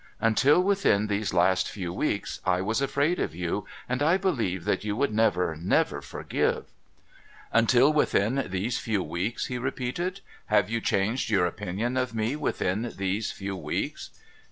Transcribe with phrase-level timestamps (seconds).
[0.19, 1.31] Until within these
[1.67, 6.01] few weeks I was afraid of you, and I believed that you would never, never
[6.01, 6.65] forgive.''
[7.53, 12.93] Until within these few weeks,' he repeated.' Have you changed your opinion of me within
[12.97, 14.09] these few weeks